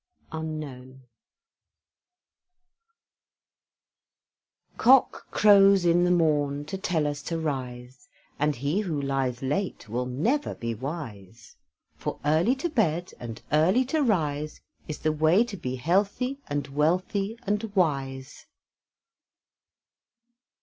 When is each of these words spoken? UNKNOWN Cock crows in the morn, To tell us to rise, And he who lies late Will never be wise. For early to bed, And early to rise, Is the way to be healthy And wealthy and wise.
UNKNOWN 0.31 1.03
Cock 4.77 5.29
crows 5.29 5.85
in 5.85 6.05
the 6.05 6.09
morn, 6.09 6.65
To 6.65 6.77
tell 6.79 7.05
us 7.05 7.21
to 7.21 7.37
rise, 7.37 8.09
And 8.39 8.55
he 8.55 8.79
who 8.79 8.99
lies 8.99 9.43
late 9.43 9.87
Will 9.87 10.07
never 10.07 10.55
be 10.55 10.73
wise. 10.73 11.55
For 11.97 12.17
early 12.25 12.55
to 12.55 12.69
bed, 12.69 13.13
And 13.19 13.43
early 13.51 13.85
to 13.93 14.01
rise, 14.01 14.59
Is 14.87 14.97
the 14.97 15.11
way 15.11 15.43
to 15.43 15.55
be 15.55 15.75
healthy 15.75 16.39
And 16.47 16.67
wealthy 16.69 17.37
and 17.45 17.61
wise. 17.75 18.47